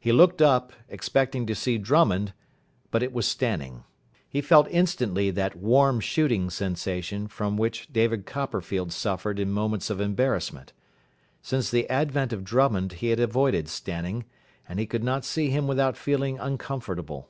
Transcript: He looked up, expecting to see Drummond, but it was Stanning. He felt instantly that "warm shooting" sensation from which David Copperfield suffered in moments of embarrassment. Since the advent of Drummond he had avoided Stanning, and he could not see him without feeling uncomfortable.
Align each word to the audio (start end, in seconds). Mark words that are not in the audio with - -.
He 0.00 0.10
looked 0.10 0.40
up, 0.40 0.72
expecting 0.88 1.44
to 1.44 1.54
see 1.54 1.76
Drummond, 1.76 2.32
but 2.90 3.02
it 3.02 3.12
was 3.12 3.26
Stanning. 3.26 3.84
He 4.26 4.40
felt 4.40 4.66
instantly 4.70 5.30
that 5.32 5.54
"warm 5.54 6.00
shooting" 6.00 6.48
sensation 6.48 7.28
from 7.28 7.58
which 7.58 7.92
David 7.92 8.24
Copperfield 8.24 8.90
suffered 8.90 9.38
in 9.38 9.52
moments 9.52 9.90
of 9.90 10.00
embarrassment. 10.00 10.72
Since 11.42 11.70
the 11.70 11.86
advent 11.90 12.32
of 12.32 12.42
Drummond 12.42 12.92
he 13.04 13.08
had 13.08 13.20
avoided 13.20 13.68
Stanning, 13.68 14.24
and 14.66 14.78
he 14.78 14.86
could 14.86 15.04
not 15.04 15.26
see 15.26 15.50
him 15.50 15.66
without 15.66 15.94
feeling 15.94 16.38
uncomfortable. 16.38 17.28